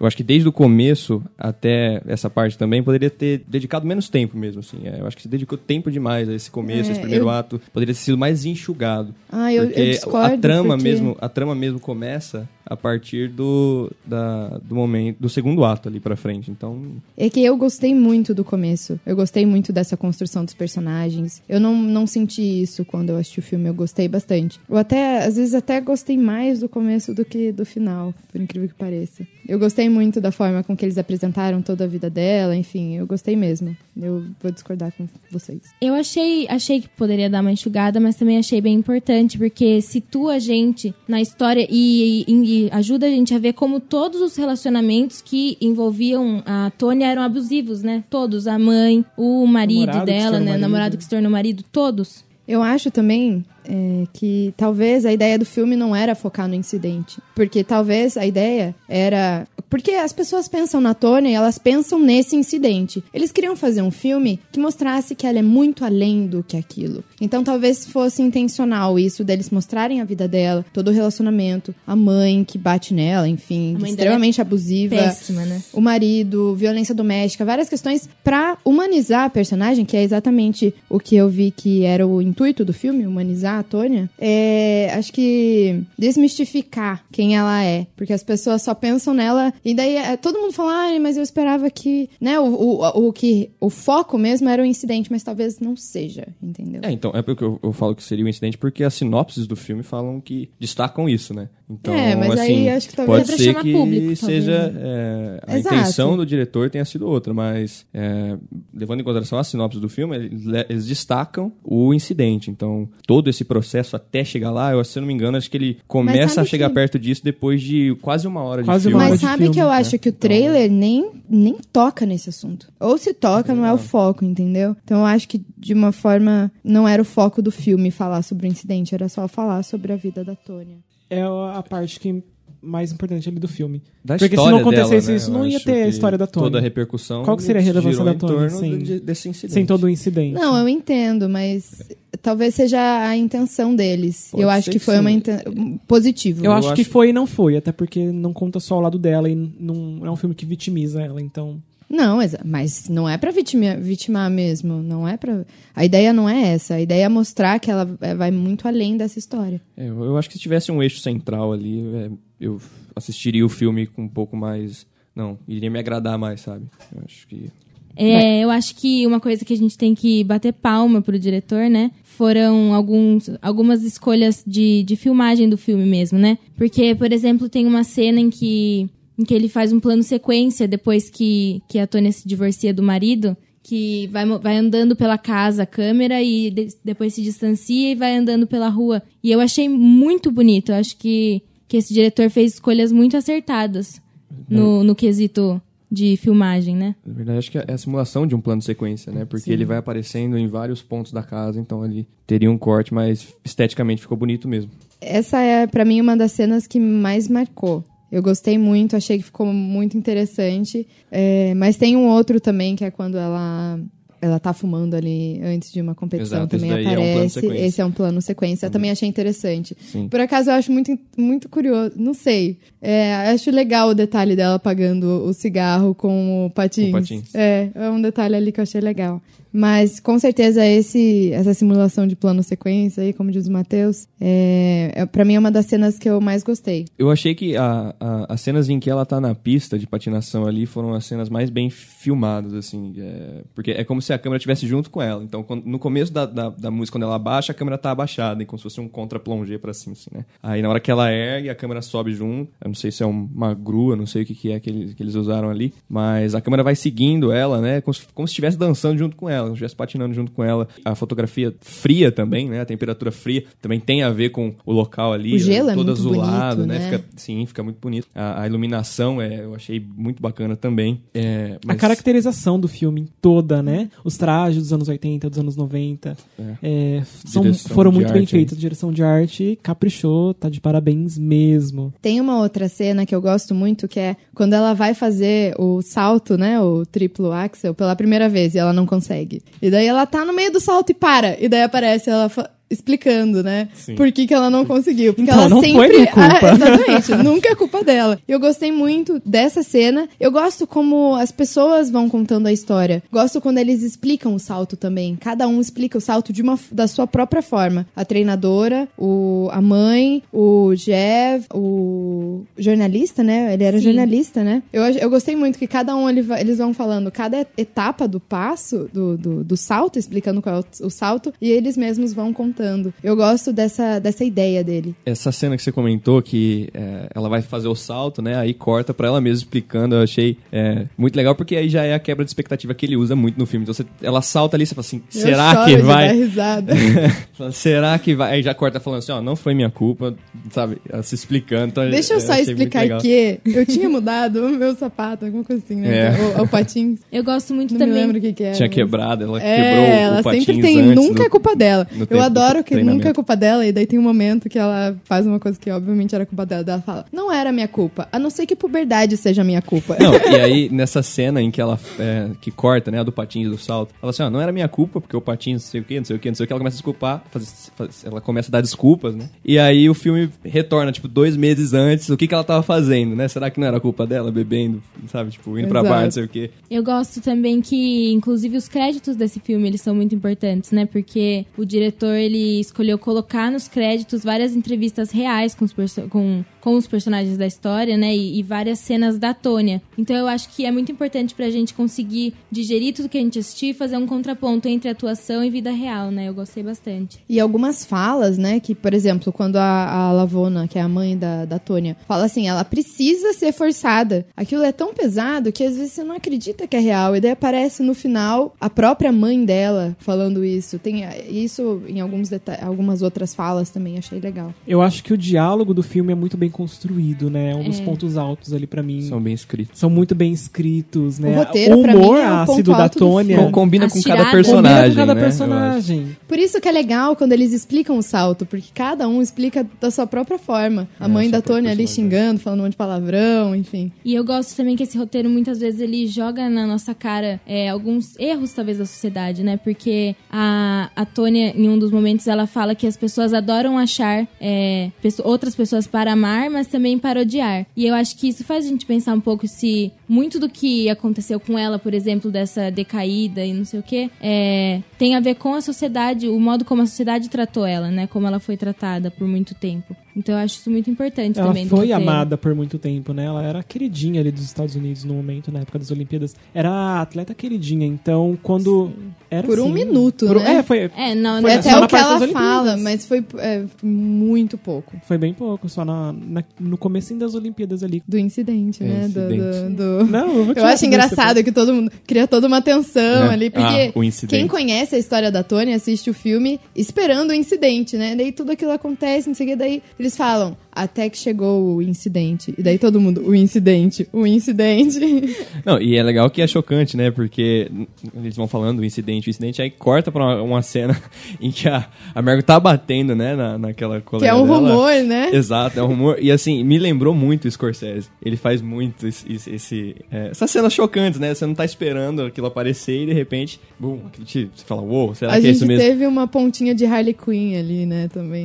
[0.00, 4.36] eu acho que desde o começo até essa parte também poderia ter dedicado menos tempo
[4.36, 4.78] mesmo, assim.
[4.84, 7.30] É, eu acho que se dedicou tempo demais a esse começo, É, esse primeiro eu-
[7.30, 7.60] ato.
[7.72, 9.14] Poderia ter sido mais enxugado.
[9.30, 10.34] Ah, eu, eu discordo.
[10.34, 15.28] a trama porque- mesmo, a trama mesmo começa a partir do, da, do momento, do
[15.28, 16.50] segundo ato ali pra frente.
[16.50, 16.78] Então,
[17.16, 19.00] É que eu gostei muito do começo.
[19.06, 21.42] Eu gostei muito dessa construção dos personagens.
[21.48, 23.68] Eu não, não senti isso quando eu assisti o filme.
[23.68, 24.60] Eu gostei bastante.
[24.68, 28.68] Eu até, às vezes, até gostei mais do começo do que do final, por incrível
[28.68, 29.26] que pareça.
[29.46, 32.54] Eu gostei muito da forma com que eles apresentaram toda a vida dela.
[32.54, 33.74] Enfim, eu gostei mesmo.
[33.96, 35.60] Eu vou discordar com vocês.
[35.80, 40.34] Eu achei, achei que poderia dar uma enxugada, mas também achei bem importante, porque situa
[40.34, 44.36] a gente na história e, e- e ajuda a gente a ver como todos os
[44.36, 48.02] relacionamentos que envolviam a Tônia eram abusivos, né?
[48.10, 48.46] Todos.
[48.46, 50.56] A mãe, o marido Namorado dela, né?
[50.56, 52.24] O namorado que se tornou marido, todos.
[52.46, 57.20] Eu acho também é, que talvez a ideia do filme não era focar no incidente.
[57.34, 59.46] Porque talvez a ideia era.
[59.68, 63.04] Porque as pessoas pensam na Tônia e elas pensam nesse incidente.
[63.12, 67.04] Eles queriam fazer um filme que mostrasse que ela é muito além do que aquilo.
[67.20, 72.44] Então talvez fosse intencional isso deles mostrarem a vida dela, todo o relacionamento, a mãe
[72.44, 75.62] que bate nela, enfim, é extremamente abusiva Péssima, né?
[75.72, 81.16] o marido, violência doméstica, várias questões pra humanizar a personagem, que é exatamente o que
[81.16, 84.10] eu vi que era o intuito do filme, humanizar a Tônia.
[84.18, 89.96] É, acho que desmistificar quem ela é, porque as pessoas só pensam nela e daí
[89.96, 93.70] é, todo mundo fala, ah, mas eu esperava que, né, o, o, o que o
[93.70, 96.80] foco mesmo era o incidente, mas talvez não seja, entendeu?
[96.84, 99.56] é, então, é porque eu, eu falo que seria um incidente porque as sinopses do
[99.56, 101.48] filme falam que destacam isso, né?
[101.70, 104.82] Então, É, mas assim, aí acho que talvez pode é ser que público, seja talvez,
[104.84, 105.74] é, a Exato.
[105.74, 108.38] intenção do diretor tenha sido outra, mas é,
[108.72, 112.50] levando em consideração as sinopses do filme, eles, eles destacam o incidente.
[112.50, 115.58] Então, todo esse processo até chegar lá, eu, se eu não me engano, acho que
[115.58, 119.00] ele começa a chegar que- perto disso depois de quase uma hora Quase de uma
[119.00, 119.04] filme.
[119.04, 119.74] hora Mas sabe filme, que eu né?
[119.74, 122.72] acho que o trailer nem, nem toca nesse assunto.
[122.80, 124.74] Ou se toca, não é o foco, entendeu?
[124.84, 128.46] Então eu acho que de uma forma não era o foco do filme falar sobre
[128.46, 130.78] o incidente, era só falar sobre a vida da Tônia.
[131.10, 132.22] É a parte que
[132.60, 133.80] mais importante ali do filme.
[134.04, 135.16] Da Porque se história não acontecesse dela, né?
[135.16, 136.46] isso, Eu não ia ter a que história da Tônia.
[136.48, 139.54] Toda a repercussão Qual que seria a relevância da torno sem- de- desse incidente.
[139.54, 140.34] Sem todo o incidente.
[140.34, 141.82] Não, eu entendo, mas
[142.20, 144.28] talvez seja a intenção deles.
[144.32, 145.00] Pode eu acho que que foi sim.
[145.00, 145.80] uma inten...
[145.86, 146.40] positivo.
[146.40, 148.80] Eu, Eu acho, que acho- foi e não foi, até porque não conta só o
[148.80, 151.62] lado dela e não é um filme que vitimiza ela, então.
[151.88, 155.46] Não, mas não é pra vitimar, vitimar mesmo, não é para.
[155.74, 158.96] A ideia não é essa, a ideia é mostrar que ela é, vai muito além
[158.96, 159.60] dessa história.
[159.76, 162.60] É, eu, eu acho que se tivesse um eixo central ali, é, eu
[162.94, 164.86] assistiria o filme com um pouco mais.
[165.14, 166.66] Não, iria me agradar mais, sabe?
[166.94, 167.50] Eu acho que.
[167.96, 171.68] É, eu acho que uma coisa que a gente tem que bater palma pro diretor,
[171.68, 171.90] né?
[172.04, 176.38] Foram alguns, algumas escolhas de, de filmagem do filme mesmo, né?
[176.56, 180.68] Porque, por exemplo, tem uma cena em que, em que ele faz um plano sequência
[180.68, 185.64] depois que, que a Tônia se divorcia do marido, que vai, vai andando pela casa
[185.64, 189.02] a câmera e de- depois se distancia e vai andando pela rua.
[189.22, 190.70] E eu achei muito bonito.
[190.72, 194.00] Eu acho que, que esse diretor fez escolhas muito acertadas
[194.48, 196.94] no, no quesito de filmagem, né?
[197.04, 199.24] Na verdade, acho que é a simulação de um plano de sequência, né?
[199.24, 203.34] Porque ele vai aparecendo em vários pontos da casa, então ali teria um corte, mas
[203.44, 204.70] esteticamente ficou bonito mesmo.
[205.00, 207.82] Essa é, pra mim, uma das cenas que mais marcou.
[208.10, 210.86] Eu gostei muito, achei que ficou muito interessante.
[211.10, 213.78] É, mas tem um outro também, que é quando ela,
[214.20, 216.38] ela tá fumando ali antes de uma competição.
[216.38, 217.46] Exato, também daí é um aparece.
[217.46, 218.66] esse é um plano sequência.
[218.66, 219.76] Eu também achei interessante.
[219.80, 220.08] Sim.
[220.08, 221.92] Por acaso, eu acho muito, muito curioso.
[221.96, 222.58] Não sei.
[222.80, 226.86] É, acho legal o detalhe dela apagando o cigarro com o patins.
[226.86, 227.34] Com patins.
[227.34, 229.20] É, é um detalhe ali que eu achei legal.
[229.52, 234.92] Mas com certeza esse, essa simulação de plano sequência aí, como diz o Matheus, é,
[234.94, 236.86] é, pra mim é uma das cenas que eu mais gostei.
[236.98, 240.46] Eu achei que a, a- as cenas em que ela tá na pista de patinação
[240.46, 242.94] ali foram as cenas mais bem filmadas, assim.
[242.98, 245.22] é, porque é como se a câmera estivesse junto com ela.
[245.22, 248.44] Então, quando- no começo da, da, da música, quando ela abaixa, a câmera tá abaixada,
[248.44, 250.24] como se fosse um contra-plongé pra cima, assim, né?
[250.42, 252.50] Aí na hora que ela ergue, a câmera sobe junto.
[252.60, 254.68] Eu não sei se é um- uma grua, não sei o que, que é que
[254.70, 255.72] eles, que eles usaram ali.
[255.88, 257.80] Mas a câmera vai seguindo ela, né?
[257.80, 260.42] Como se, como se estivesse dançando junto com ela, como se estivesse patinando junto com
[260.44, 260.68] ela.
[260.84, 262.60] A fotografia fria também, né?
[262.60, 265.34] A temperatura fria também tem a ver com o local ali.
[265.34, 266.78] O gelo é todo muito azulado, bonito, né?
[266.78, 266.90] né?
[266.98, 268.06] Fica, sim, fica muito bonito.
[268.14, 271.00] A, a iluminação é, eu achei muito bacana também.
[271.14, 273.90] É, A mas- caracterização do filme toda, né?
[274.04, 276.16] Os trajes dos anos 80, dos anos 90.
[276.62, 278.56] é, são- Direção foram muito bem feitos.
[278.56, 281.92] A direção de arte caprichou, tá de parabéns mesmo.
[282.00, 285.80] Tem uma outra cena que eu gosto muito, que é quando ela vai fazer o
[285.82, 286.60] salto, né?
[286.60, 289.27] O triplo axel pela primeira vez e ela não consegue.
[289.60, 291.36] E daí ela tá no meio do salto e para.
[291.42, 292.30] E daí aparece ela
[292.70, 293.68] explicando, né?
[293.74, 293.94] Sim.
[293.94, 295.14] Por que, que ela não conseguiu.
[295.14, 295.76] Porque Então, ela não sempre.
[295.76, 296.28] foi minha culpa.
[296.38, 297.14] Ah, exatamente.
[297.24, 298.18] nunca é culpa dela.
[298.28, 300.08] Eu gostei muito dessa cena.
[300.20, 303.02] Eu gosto como as pessoas vão contando a história.
[303.10, 305.16] Gosto quando eles explicam o salto também.
[305.16, 307.86] Cada um explica o salto de uma, da sua própria forma.
[307.96, 313.54] A treinadora, o, a mãe, o Jeff, o jornalista, né?
[313.54, 313.84] Ele era Sim.
[313.84, 314.62] jornalista, né?
[314.72, 318.88] Eu, eu gostei muito que cada um ele eles vão falando cada etapa do passo,
[318.92, 322.57] do, do, do salto, explicando qual é o, o salto, e eles mesmos vão contando.
[323.02, 324.94] Eu gosto dessa, dessa ideia dele.
[325.04, 328.36] Essa cena que você comentou, que é, ela vai fazer o salto, né?
[328.36, 331.94] Aí corta pra ela mesma explicando, eu achei é, muito legal, porque aí já é
[331.94, 333.64] a quebra de expectativa que ele usa muito no filme.
[333.64, 336.08] Então você- ela salta ali e você fala assim, Eu será choro que de vai?
[336.08, 336.74] dar risada.
[337.52, 338.32] Será que vai?
[338.34, 340.14] Aí já corta falando assim, ó, não foi minha culpa,
[340.50, 340.78] sabe?
[340.88, 341.68] Ela se explicando.
[341.68, 345.44] Então, Deixa eu só achei muito explicar que eu tinha mudado o meu sapato, alguma
[345.44, 346.08] coisa assim, né?
[346.08, 346.38] É.
[346.40, 346.98] O, o patins.
[347.12, 348.02] Eu gosto muito Não me também.
[348.02, 348.54] lembro o que, que era.
[348.56, 351.54] Tinha mas- quebrado, ela É, quebrou ela o patins sempre tem, nunca do- é culpa
[351.54, 351.86] dela.
[351.98, 354.58] Eu tempo adoro do que nunca é culpa dela, e daí tem um momento que
[354.58, 356.64] ela faz uma coisa que obviamente era culpa dela.
[356.66, 359.96] Ela fala, não era minha culpa, a não ser que puberdade seja minha culpa.
[360.00, 363.48] Não, e aí, nessa cena em que ela é, que corta, né, a do patins
[363.48, 365.84] do salto, ela assim, ó, não era minha culpa, porque o patins não sei o
[365.84, 368.04] que, não sei o que, não sei o que, ela começa a desculpar, faz- faz-
[368.04, 369.28] ela começa a dar desculpas, né?
[369.44, 373.14] E aí o filme retorna, tipo, dois meses antes, o que que ela tava fazendo,
[373.16, 373.28] né?
[373.28, 375.30] Será que não era culpa dela, bebendo, sabe?
[375.30, 375.94] Tipo, indo pra Exato.
[375.94, 376.50] bar, não sei o que.
[376.70, 380.86] Eu gosto também que, inclusive, os créditos desse filme, eles são muito importantes, né?
[380.86, 385.74] Porque o diretor, ele escolheu colocar nos créditos várias entrevistas reais com os,
[386.10, 388.14] com, com os personagens da história, né?
[388.14, 389.82] E, e várias cenas da Tônia.
[389.96, 393.38] Então eu acho que é muito importante pra gente conseguir digerir tudo que a gente
[393.38, 396.28] assistir e fazer um contraponto entre atuação e vida real, né?
[396.28, 397.18] Eu gostei bastante.
[397.28, 398.60] E algumas falas, né?
[398.60, 402.24] Que, por exemplo, quando a, a Lavona, que é a mãe da, da Tônia, fala
[402.24, 404.26] assim, ela precisa ser forçada.
[404.36, 407.16] Aquilo é tão pesado que às vezes você não acredita que é real.
[407.16, 410.78] E daí aparece no final a própria mãe dela falando isso.
[410.78, 414.54] Tem isso em alguns deta- algumas outras falas também, achei legal.
[414.66, 417.52] Eu acho que o diálogo do filme é muito bem construído, né?
[417.52, 417.84] É um dos É.
[417.84, 419.02] pontos altos ali pra mim.
[419.02, 419.78] São bem escritos.
[419.78, 421.30] São muito bem escritos, né?
[421.32, 423.50] O roteiro, pra humor mim, é o ácido da Tônia.
[423.50, 425.20] Combina As com cada personagem, Combina com cada né?
[425.22, 425.38] eu acho.
[425.38, 426.16] personagem.
[426.26, 429.90] Por isso que é legal quando eles explicam o salto, porque cada um explica da
[429.90, 430.88] sua própria forma.
[430.98, 433.90] A É, mãe da Tônia ali xingando, falando um monte de palavrão, enfim.
[434.04, 437.68] E eu gosto também que esse roteiro, muitas vezes, ele joga na nossa cara é,
[437.68, 439.56] alguns erros, talvez, da sociedade, né?
[439.56, 444.26] Porque a, a Tônia, em um dos momentos, ela fala que as pessoas adoram achar
[444.40, 444.90] é,
[445.22, 447.66] outras pessoas para amar, mas também para odiar.
[447.76, 450.88] E eu acho que isso faz a gente pensar um pouco se muito do que
[450.88, 455.20] aconteceu com ela, por exemplo, dessa decaída e não sei o quê, é, tem a
[455.20, 458.06] ver com a sociedade, o modo como a sociedade tratou ela, né?
[458.06, 459.94] Como ela foi tratada por muito tempo.
[460.18, 461.64] Então eu acho isso muito importante Ela também.
[461.66, 463.24] do foi amada por muito tempo, né?
[463.26, 466.34] Ela era a queridinha ali dos Estados Unidos no momento, na época das Olimpíadas.
[466.52, 468.92] Era a atleta queridinha, então quando.
[469.30, 470.56] Era Por um assim, minuto, por- né?
[470.56, 474.56] É, foi, É, não, Foi É até o que ela fala, mas foi é, muito
[474.58, 478.02] pouco foi bem pouco, só na, na- no comecinho das Olimpíadas ali.
[478.08, 479.08] do incidente, É, né?
[479.08, 479.74] Do- incidente.
[479.76, 483.26] do- do- Não, eu vou Eu acho engraçado que todo mundo cria toda uma tensão
[483.26, 483.32] É.
[483.34, 484.38] ali, porque Ah, o incidente.
[484.40, 488.16] quem conhece a história da Tônia assiste o filme esperando o incidente, né?
[488.16, 491.82] Daí tudo aquilo acontece, não sei o que, daí eles falam, até que chegou o
[491.82, 492.54] incidente.
[492.56, 494.98] E daí todo mundo, o incidente, o incidente.
[495.66, 497.10] Não, e é legal que é chocante, né?
[497.10, 497.70] Porque
[498.14, 501.00] eles vão falando o incidente, o incidente, aí corta pra uma, uma cena
[501.40, 504.58] em que a, a Mergo tá batendo, né, na, naquela que colega é um dela.
[504.70, 505.30] rumor, né?
[505.32, 506.18] Exato, é um rumor.
[506.20, 508.08] E assim, me lembrou muito o Scorsese.
[508.24, 511.34] Ele faz muito esse, esse- é, essas cenas chocantes, né?
[511.34, 515.14] Você não tá esperando aquilo aparecer e de repente, bum, aquilo te, você fala, uou,
[515.14, 515.82] será A que é gente isso mesmo?
[515.82, 518.44] teve uma pontinha de Harley Quinn ali, né, também.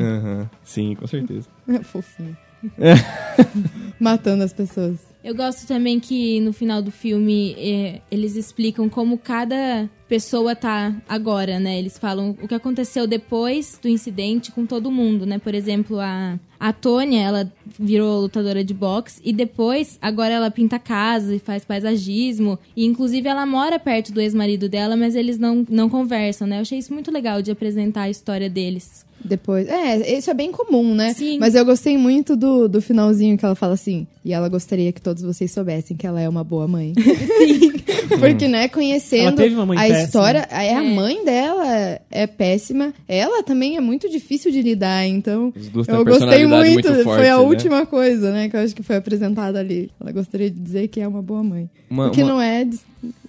[0.63, 1.47] Sim, com certeza.
[1.83, 2.37] Fofinho.
[3.99, 5.13] Matando as pessoas.
[5.23, 10.93] Eu gosto também que no final do filme é, eles explicam como cada pessoa tá
[11.07, 11.79] agora, né?
[11.79, 15.39] Eles falam o que aconteceu depois do incidente com todo mundo, né?
[15.39, 20.77] Por exemplo, a, a Tônia, ela virou lutadora de boxe e depois, agora ela pinta
[20.77, 22.59] casa e faz paisagismo.
[22.75, 26.57] E inclusive ela mora perto do ex-marido dela, mas eles não, não conversam, né?
[26.57, 29.05] Eu achei isso muito legal de apresentar a história deles.
[29.23, 29.67] Depois.
[29.67, 31.13] É, isso é bem comum, né?
[31.13, 31.37] Sim.
[31.39, 34.05] Mas eu gostei muito do, do finalzinho que ela fala assim.
[34.25, 36.93] E ela gostaria que todos vocês soubessem que ela é uma boa mãe.
[37.37, 37.73] Sim.
[38.19, 40.03] Porque, né, Ela conhecendo teve uma mãe a péssima.
[40.05, 40.47] história.
[40.51, 40.93] É, a É.
[40.93, 42.93] mãe dela é péssima.
[43.07, 45.53] Ela também é muito difícil de lidar, então.
[45.87, 46.71] Eu gostei muito.
[46.73, 47.43] muito forte, foi a né?
[47.43, 49.89] última coisa, né, que eu acho que foi apresentada ali.
[49.99, 51.69] Ela gostaria de dizer que é uma boa mãe.
[51.89, 52.67] Uma- o que uma- não é.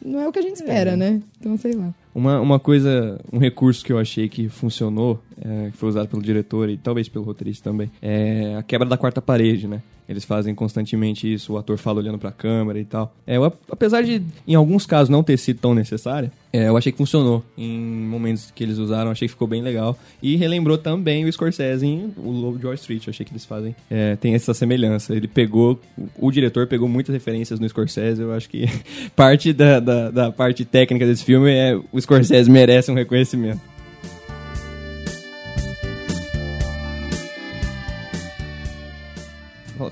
[0.05, 1.21] Não é o que a gente espera, né?
[1.41, 1.93] Então, sei lá.
[2.15, 6.23] Uma, uma coisa, um recurso que eu achei que funcionou, é, que foi usado pelo
[6.23, 9.83] diretor e talvez pelo roteirista também, é a quebra da quarta parede, né?
[10.09, 13.15] Eles fazem constantemente isso, o ator fala olhando pra câmera e tal.
[13.27, 16.93] É, eu- apesar de, em alguns casos, não ter sido tão necessária, é, eu achei
[16.93, 17.43] que funcionou.
[17.57, 19.99] Em momentos que eles usaram, achei que ficou bem legal.
[20.23, 23.07] E relembrou também o Scorsese em O Lobo de Wall Street.
[23.07, 25.15] Eu achei que eles fazem, é, tem essa semelhança.
[25.17, 25.81] Ele pegou,
[26.19, 28.21] o diretor pegou muitas referências no Scorsese.
[28.23, 28.67] Eu acho que
[29.17, 33.61] parte da, da, da parte técnica desse filme é o Scorsese merece um reconhecimento.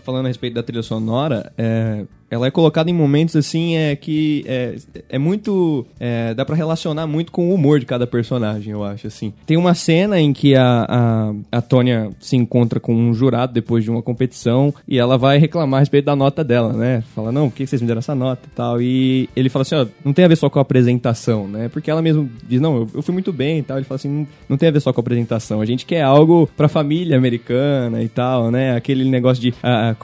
[0.02, 4.42] Falando a respeito da trilha sonora, é, ela é colocada em momentos assim é que
[4.48, 4.76] é,
[5.10, 9.06] é muito é, dá pra relacionar muito com o humor de cada personagem, eu acho
[9.06, 9.34] assim.
[9.44, 13.84] Tem uma cena em que a, a, a Tônia se encontra com um jurado depois
[13.84, 17.04] de uma competição e ela vai reclamar a respeito da nota dela, né?
[17.14, 18.80] Fala, não, por que vocês me deram essa nota e tal?
[18.80, 21.68] E ele fala assim, ó, não tem a ver só com a apresentação, né?
[21.68, 23.76] Porque ela mesmo diz, não, eu, fui muito bem e tal.
[23.76, 26.00] Ele fala assim, não, não tem a ver só com a apresentação, a gente quer
[26.00, 28.74] algo pra família americana e tal, né?
[28.74, 29.94] Aquele negócio de é,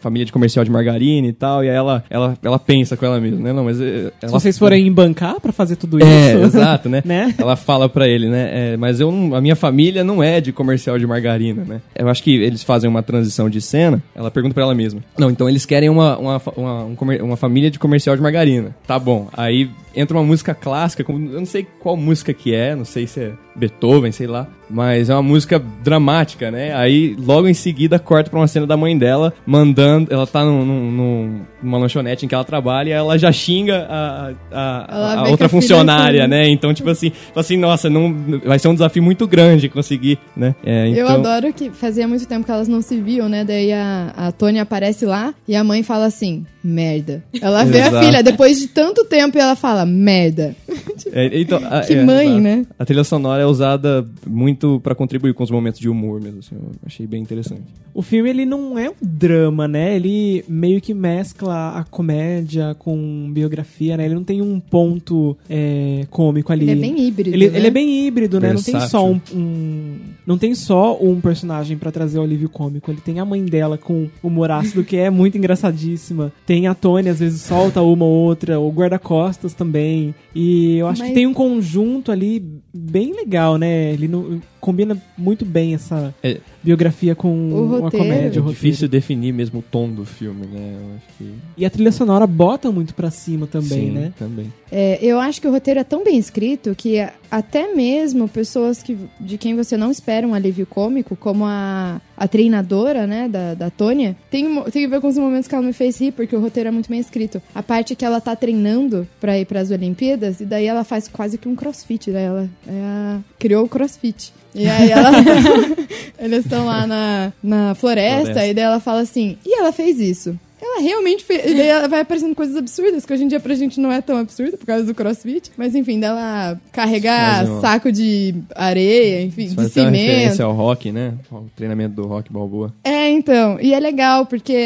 [0.00, 3.20] família de comercial de margarina e tal, e aí ela, ela, ela pensa com ela
[3.20, 3.52] mesma, né?
[3.52, 3.84] Não, mas eh,
[4.20, 6.44] Se ela vocês forem bancar pra fazer tudo é, isso.
[6.56, 7.02] exato, né?
[7.04, 7.34] Né?
[7.38, 8.72] Ela fala pra ele, né?
[8.72, 11.80] é, mas eu, não- a minha família não é de comercial de margarina, né?
[11.94, 14.02] Eu acho que eles fazem uma transição de cena.
[14.14, 15.00] Ela pergunta pra ela mesma.
[15.18, 18.74] Não, então eles querem uma, uma, uma, um comer- uma família de comercial de margarina.
[18.86, 19.28] Tá bom.
[19.32, 23.06] Aí entra uma música clássica, como- eu não sei qual música que é, não sei
[23.06, 24.46] se é Beethoven, sei lá.
[24.72, 26.72] Mas é uma música dramática, né?
[26.76, 30.12] Aí logo em seguida corta pra uma cena da mãe dela, mandando.
[30.14, 33.84] Ela tá num, num- num- numa lanchonete em que ela trabalha e ela já xinga
[33.90, 36.48] a, a- a, outra filha funcionária, né?
[36.48, 40.54] Então, tipo assim, fala assim, nossa, não, vai ser um desafio muito grande conseguir, né?
[40.64, 43.44] É, Eu então, adoro que fazia muito tempo que elas não se viam, né?
[43.44, 47.24] Daí a, a Tônia aparece lá e a mãe fala assim, merda.
[47.42, 50.54] Ela vê a filha depois de tanto tempo e ela fala, merda.
[51.12, 52.66] é, então, a- Que é, mãe, né?
[52.78, 56.54] A trilha sonora é usada muito pra contribuir com os momentos de humor mesmo, assim,
[56.54, 57.62] eu achei bem interessante.
[57.92, 59.96] O filme, ele não é um drama, né?
[59.96, 64.04] Ele meio que mescla a comédia com biografia, né?
[64.06, 66.70] Ele não tem um ponto é, cômico ali.
[66.70, 67.58] Ele é bem híbrido, Ele, né?
[67.58, 68.52] ele é bem híbrido, né?
[68.52, 68.88] Não tem Versátil.
[68.90, 72.90] só um, um- não tem só um personagem pra trazer o alívio cômico.
[72.90, 76.32] Ele tem a mãe dela com humor ácido, que é muito engraçadíssima.
[76.46, 78.60] Tem a Tony, às vezes solta uma ou outra.
[78.60, 80.14] O guarda-costas também.
[80.34, 82.42] E eu acho Mas- que tem um conjunto ali
[82.72, 83.92] bem legal, né?
[83.92, 86.38] Ele não, combina muito bem essa É.
[86.62, 88.40] biografia com O uma comédia.
[88.40, 90.76] É difícil definir mesmo o tom do filme, né?
[90.80, 91.34] Eu acho que...
[91.56, 94.12] E a trilha sonora bota muito pra cima também, Sim, né?
[94.18, 94.52] também.
[94.70, 98.82] É, eu acho que o roteiro é tão bem escrito que a- até mesmo pessoas
[98.82, 103.54] que, de quem você não espera um alívio cômico, como a, a treinadora, né, da,
[103.54, 106.34] da Tônia, tem, tem a ver com os momentos que ela me fez rir, porque
[106.34, 107.40] o roteiro é muito bem escrito.
[107.54, 111.38] A parte que ela tá treinando pra ir pras Olimpíadas, e daí ela faz quase
[111.38, 112.24] que um crossfit, né?
[112.24, 114.32] Ela é a- criou o crossfit.
[114.54, 115.10] E aí ela.
[116.18, 118.46] Eles estão lá na, na floresta, Floresta.
[118.46, 120.38] e daí ela fala assim: e ela fez isso?
[120.60, 121.44] Ela realmente fez.
[121.50, 124.00] E daí ela vai aparecendo coisas absurdas, que hoje em dia pra gente não é
[124.00, 125.50] tão absurdo por causa do crossfit.
[125.56, 130.42] Mas enfim, dela carregar uma- saco de areia, enfim, Isso de faz uma referência cimento.
[130.42, 131.14] ao rock, né?
[131.30, 132.72] O treinamento do rock balboa.
[132.84, 133.58] É, então.
[133.60, 134.56] E é legal, porque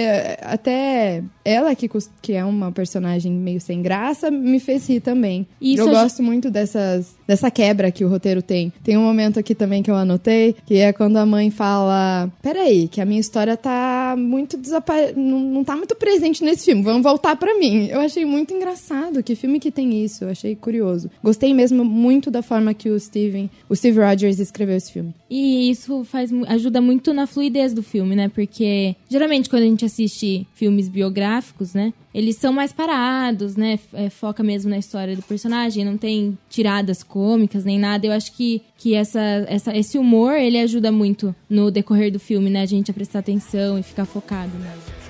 [0.42, 1.88] até ela, que,
[2.22, 5.46] que é uma personagem meio sem graça, me fez rir também.
[5.60, 8.72] Isso eu a gosto muito dessas, dessa quebra que o roteiro tem.
[8.82, 12.88] Tem um momento aqui também que eu anotei, que é quando a mãe fala: Peraí,
[12.88, 14.94] que a minha história tá muito desapa...
[15.16, 17.88] não, não tá muito presente nesse filme, vamos voltar pra mim.
[17.88, 19.22] Eu achei muito engraçado.
[19.22, 20.24] Que filme que tem isso?
[20.24, 21.10] Eu achei curioso.
[21.22, 25.14] Gostei mesmo muito da forma que o Steven, o Steve Rogers escreveu esse filme.
[25.28, 28.28] E isso faz, ajuda muito na fluidez do filme, né?
[28.28, 31.92] Porque geralmente quando a gente assiste filmes biográficos, né?
[32.14, 33.78] Eles são mais parados, né?
[33.92, 38.06] É, foca mesmo na história do personagem, não tem tiradas cômicas nem nada.
[38.06, 42.48] Eu acho que, que essa, essa, esse humor, ele ajuda muito no decorrer do filme,
[42.48, 42.62] né?
[42.62, 44.56] A gente a prestar atenção e ficar focado.
[44.56, 45.03] Né?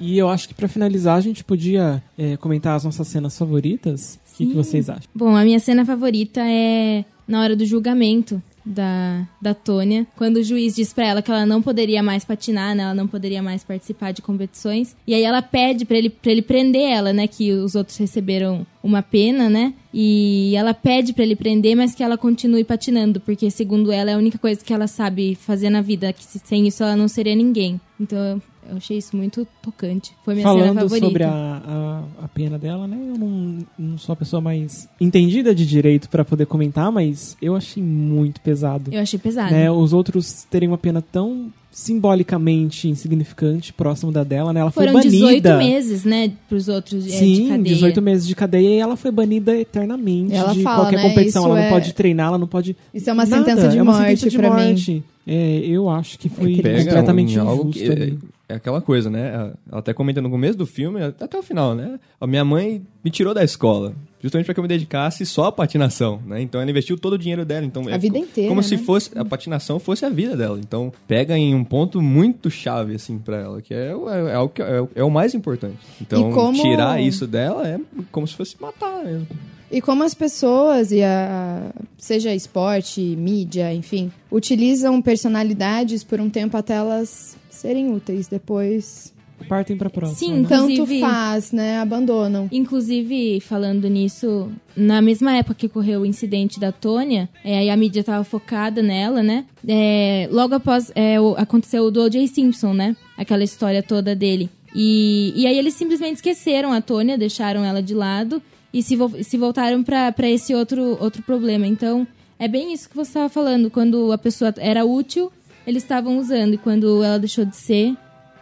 [0.00, 4.18] E eu acho que pra finalizar a gente podia é, comentar as nossas cenas favoritas.
[4.32, 5.02] O que, que vocês acham?
[5.14, 10.42] Bom, a minha cena favorita é na hora do julgamento da, da Tônia, quando o
[10.42, 12.82] juiz diz pra ela que ela não poderia mais patinar, né?
[12.82, 14.96] Ela não poderia mais participar de competições.
[15.06, 17.26] E aí ela pede pra ele, pra ele prender ela, né?
[17.26, 19.74] Que os outros receberam uma pena, né?
[19.92, 24.14] E ela pede pra ele prender, mas que ela continue patinando, porque segundo ela é
[24.14, 27.34] a única coisa que ela sabe fazer na vida, que sem isso ela não seria
[27.34, 27.80] ninguém.
[27.98, 30.12] Então eu achei isso muito tocante.
[30.24, 31.06] Foi minha cena Falando favorita.
[31.06, 32.96] sobre a, a, a pena dela, né?
[33.00, 37.56] Eu não, não sou a pessoa mais entendida de direito pra poder comentar, mas eu
[37.56, 38.92] achei muito pesado.
[38.92, 39.52] Eu achei pesado.
[39.52, 39.70] Né?
[39.70, 44.60] Os outros terem uma pena tão simbolicamente insignificante próximo da dela, né?
[44.60, 45.50] Ela Foram foi banida.
[45.50, 47.74] 18 meses, né, pros outros é, de Sim, cadeia.
[47.74, 51.42] 18 meses de cadeia e ela foi banida eternamente Ela de fala, qualquer né, competição.
[51.42, 52.76] isso Ela não é- pode treinar, ela não pode.
[52.92, 55.02] Isso é uma Nada, sentença de é uma morte sentença de pra mim.
[55.26, 58.18] É, eu acho que foi Pega completamente em algo injusto que- ali.
[58.48, 59.28] É aquela coisa, né?
[59.32, 62.00] Ela até comenta no começo do filme, até o final, né?
[62.20, 65.52] A minha mãe me tirou da escola, justamente para que eu me dedicasse só à
[65.52, 66.42] patinação, né?
[66.42, 67.64] Então ela investiu todo o dinheiro dela.
[67.64, 68.82] Então, A é vida inteira, Como se né?
[68.82, 70.58] fosse a patinação fosse a vida dela.
[70.58, 74.62] Então pega em um ponto muito chave, assim, para ela, que é, o- é, que
[74.62, 75.78] é, o- é o mais importante.
[76.00, 77.78] Então E como- tirar isso dela é
[78.10, 79.28] como se fosse matar mesmo.
[79.70, 86.56] E como as pessoas, e a, seja esporte, mídia, enfim, utilizam personalidades por um tempo
[86.56, 88.26] até elas serem úteis.
[88.26, 89.12] Depois,
[89.48, 90.18] Partem pra próxima.
[90.18, 90.48] Sim, né?
[90.48, 91.78] tanto faz, né?
[91.78, 92.48] Abandonam.
[92.52, 97.76] Inclusive, falando nisso, na mesma época que ocorreu o incidente da Tônia, é, e a
[97.76, 99.46] mídia tava focada nela, né?
[99.66, 102.26] É, logo após é, o- aconteceu o do O.J.
[102.28, 102.94] Simpson, né?
[103.16, 104.50] Aquela história toda dele.
[104.74, 109.22] E, e aí eles simplesmente esqueceram a Tônia, deixaram ela de lado e se, vo-
[109.22, 111.66] se voltaram pra esse outro, outro problema.
[111.66, 112.06] Então,
[112.38, 113.70] é bem isso que você estava falando.
[113.70, 115.32] Quando a pessoa era útil,
[115.66, 116.54] eles estavam usando.
[116.54, 117.96] E quando ela deixou de ser,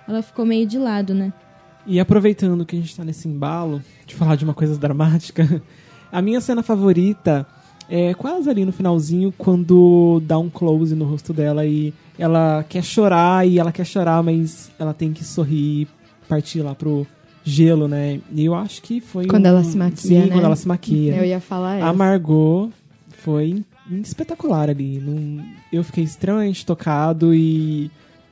[0.06, 1.32] ela ficou meio de lado, né?
[1.86, 5.62] E aproveitando que a gente tá nesse embalo de falar de uma coisa dramática,
[6.12, 7.46] a minha cena favorita
[7.88, 12.84] é quase ali no finalzinho, quando dá um close no rosto dela e ela quer
[12.84, 15.88] chorar e ela quer chorar, mas ela tem que sorrir e
[16.28, 17.06] partir lá pro
[17.50, 18.20] gelo, né?
[18.32, 19.26] E eu acho que foi.
[19.26, 20.28] Quando um- ela se maquia, Sim, né?
[20.28, 21.16] quando ela se maquia.
[21.16, 21.92] Eu ia falar A essa.
[21.92, 22.70] Margot
[23.10, 23.64] foi
[24.02, 25.02] espetacular ali.
[25.72, 27.90] Eu fiquei extremamente tocado e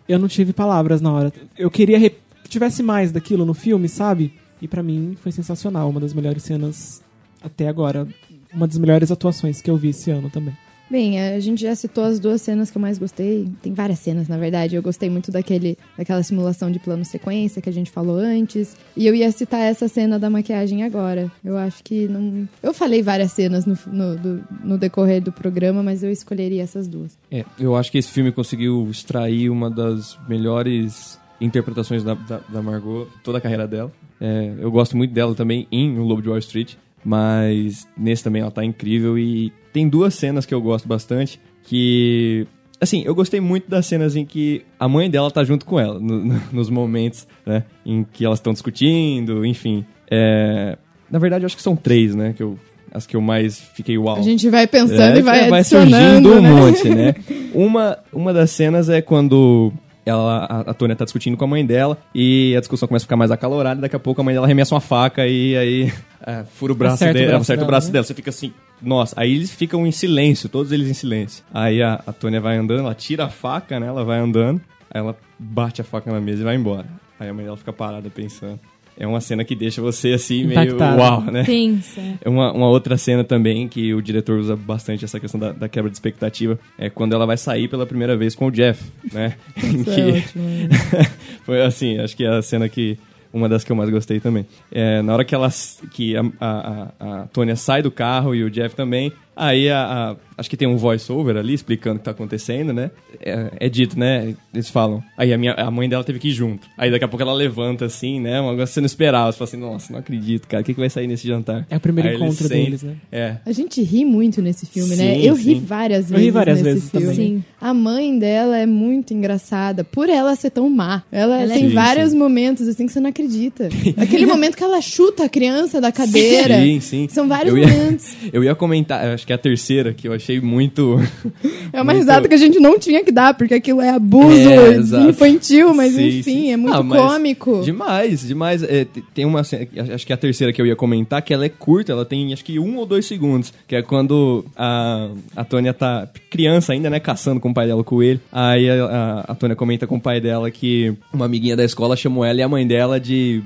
[0.09, 1.33] eu não tive palavras na hora.
[1.57, 2.17] Eu queria que
[2.49, 4.33] tivesse mais daquilo no filme, sabe?
[4.63, 7.03] E pra mim foi sensacional, uma das melhores cenas
[7.43, 8.07] até agora,
[8.55, 10.55] uma das melhores atuações que eu vi esse ano também.
[10.89, 13.49] Bem, a gente já citou as duas cenas que eu mais gostei.
[13.61, 14.77] Tem várias cenas, na verdade.
[14.77, 18.77] Eu gostei muito daquele, daquela simulação de plano sequência que a gente falou antes.
[18.97, 21.31] E eu ia citar essa cena da maquiagem agora.
[21.45, 22.49] Eu acho que não.
[22.63, 26.87] Eu falei várias cenas no, no, do- no decorrer do programa, mas eu escolheria essas
[26.87, 27.19] duas.
[27.33, 32.63] É, eu acho que esse filme conseguiu extrair uma das melhores interpretações da, da, da
[32.63, 33.93] Margot, toda a carreira dela.
[34.21, 36.75] É, eu gosto muito dela também em O Lobo de Wall Street,
[37.07, 42.47] mas nesse também ela tá incrível e tem duas cenas que eu gosto bastante que...
[42.81, 45.99] Assim, eu gostei muito das cenas em que a mãe dela tá junto com ela,
[45.99, 49.83] no- no- nos momentos, né, em que elas estão discutindo, enfim.
[50.11, 50.77] É,
[51.11, 52.59] na verdade, eu acho que são três, né, que eu,
[52.93, 54.19] as que eu mais fiquei uau.
[54.19, 56.51] A gente vai pensando É, e vai, vai surgindo um né?
[56.51, 57.15] monte, né?
[57.55, 59.73] Uma, uma das cenas é quando
[60.07, 63.07] ela, a, a Tônia tá discutindo com a mãe dela e a discussão começa a
[63.07, 65.93] ficar mais acalorada daqui a pouco a mãe dela arremessa uma faca e aí
[66.25, 67.93] é, fura o braço Acerta o dele, braço acerta o dela, braço né?
[67.93, 68.05] dela.
[68.05, 69.21] Você fica assim, nossa.
[69.21, 71.45] Aí eles ficam em silêncio, todos eles em silêncio.
[71.53, 73.87] Aí a, a Tônia vai andando, ela tira a faca, né?
[73.89, 76.87] Ela vai andando, aí ela bate a faca na mesa e vai embora.
[77.19, 78.61] Aí a mãe dela fica parada pensando.
[78.99, 80.99] É uma cena que deixa você assim, meio Impactado.
[81.01, 81.45] uau, né?
[81.45, 82.01] Tensa.
[82.25, 85.69] É Uma, uma outra cena também que o diretor usa bastante essa questão da, da
[85.69, 88.83] quebra de expectativa é quando ela vai sair pela primeira vez com o Jeff,
[89.13, 89.35] né?
[89.57, 90.69] Isso que- é ótimo, né?
[91.45, 92.99] Foi assim, acho que é a cena que.
[93.33, 94.47] Uma das que eu mais gostei também.
[94.73, 95.51] É, na hora que ela.
[95.93, 99.13] que a, a, a, a Tônia sai do carro e o Jeff também.
[99.37, 102.91] Aí a, a- acho que tem um voice-over ali explicando o que tá acontecendo, né?
[103.21, 104.35] É, é dito, né?
[104.55, 105.03] Eles falam.
[105.17, 106.67] Aí a, minha, a mãe dela teve que ir junto.
[106.77, 108.41] Aí daqui a pouco ela levanta assim, né?
[108.41, 109.31] Um negócio que você não esperava.
[109.31, 110.63] Você fala assim, nossa, não acredito, cara.
[110.63, 111.67] O que, que vai sair nesse jantar?
[111.71, 112.95] É o primeiro Aí encontro sentem- deles, né?
[113.13, 113.37] É.
[113.45, 115.15] A gente ri muito nesse filme, né?
[115.17, 115.61] Sim, Eu ri sim.
[115.61, 116.25] várias Eu vezes.
[116.25, 117.07] ri várias nesse vezes filme.
[117.07, 117.17] também.
[117.39, 117.45] Sim.
[117.61, 121.03] A mãe dela é muito engraçada, por ela ser tão má.
[121.13, 122.19] Ela, Ela é- tem Sim, vários sim.
[122.19, 123.69] momentos assim que você não acredita.
[123.97, 126.59] Aquele momento que ela chuta a criança da cadeira.
[126.61, 127.09] Sim, sim.
[127.11, 128.17] São vários Eu ia- momentos.
[128.33, 130.97] Eu ia comentar, eu acho acho que é a terceira, que eu achei muito.
[131.73, 134.49] É uma muito- risada que a gente não tinha que dar, porque aquilo é abuso
[134.49, 134.77] É,
[135.11, 136.53] infantil, mas Sim, enfim, sim.
[136.53, 137.61] é muito Ah, cômico.
[137.63, 138.63] Demais, demais.
[138.63, 141.45] É, te- tem uma acho que é a terceira que eu ia comentar, que ela
[141.45, 145.45] é curta, ela tem acho que um ou dois segundos, que é quando a, a
[145.45, 148.21] Tônia tá criança ainda, né, caçando com o pai dela o coelho.
[148.33, 151.97] Aí a, a, a Tônia comenta com o pai dela que uma amiguinha da escola
[151.97, 153.43] chamou ela e a mãe dela de...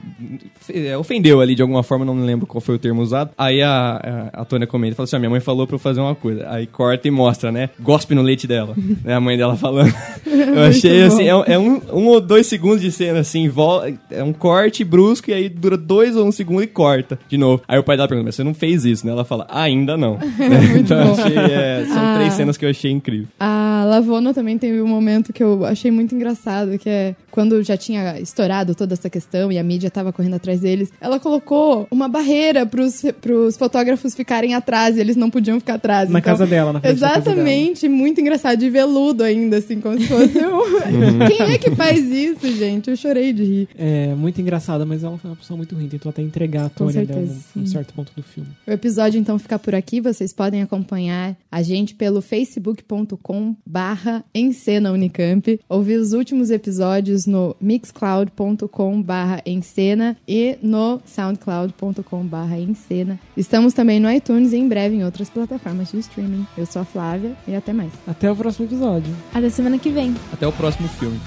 [0.73, 3.31] é, ofendeu ali de alguma forma, não me lembro qual foi o termo usado.
[3.37, 6.01] Aí a, a, a Tônia comenta, fala assim, "Ah, minha mãe falou pra eu fazer
[6.01, 6.47] uma coisa.
[6.51, 8.75] Aí corta e mostra, né, gospe no leite dela.
[9.05, 9.93] né, a mãe dela falando.
[10.27, 14.23] eu achei assim, é, é um, um ou dois segundos de cena, assim, vol- é
[14.23, 17.63] um corte brusco e aí dura dois ou um segundo e corta de novo.
[17.69, 19.13] Aí o pai dela pergunta, mas você não fez isso, né?
[19.13, 20.19] Ela fala, ainda não.
[20.41, 20.79] Né?
[20.81, 22.15] então achei, é, são Ah.
[22.17, 23.29] três cenas que eu achei incrível.
[23.39, 27.77] A Lavona também teve um momento que eu achei muito engraçado, que é quando já
[27.77, 32.09] tinha estourado toda essa questão e a mídia tava correndo atrás deles, ela colocou uma
[32.09, 36.11] barreira pros, pros fotógrafos ficarem atrás e eles não podiam ficar atrás.
[36.11, 37.37] Na Então, casa dela, na frente casa dela.
[37.37, 41.27] Exatamente, muito engraçado, de veludo ainda, assim, como se fosse um...
[41.29, 42.91] Quem é que faz isso, gente?
[42.91, 43.69] Eu chorei de rir.
[43.79, 45.89] É muito engraçada, mas ela foi uma pessoa muito ruim.
[45.89, 48.49] Tentou até entregar a Tônia dela num, certo ponto do filme.
[48.67, 50.01] O episódio então fica por aqui.
[50.01, 57.27] Vocês podem acompanhar a gente pelo facebook.com barra em cena Unicamp, ouvir os últimos episódios
[57.27, 63.19] no mixcloud.com barra em cena e no soundcloud.com barra em cena.
[63.37, 66.47] Estamos também no iTunes e em breve em outras plataformas de streaming.
[66.57, 67.93] Eu sou a Flávia e até mais.
[68.07, 69.15] Até o próximo episódio.
[69.33, 70.15] Até semana que vem.
[70.33, 71.21] Até o próximo filme.